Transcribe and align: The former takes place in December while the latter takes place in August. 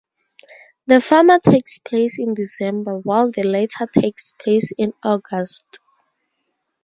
The 0.87 0.99
former 0.99 1.37
takes 1.37 1.77
place 1.77 2.17
in 2.17 2.33
December 2.33 2.97
while 2.97 3.29
the 3.29 3.43
latter 3.43 3.85
takes 3.85 4.31
place 4.31 4.71
in 4.75 4.93
August. 5.03 5.79